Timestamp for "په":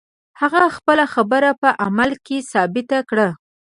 1.61-1.69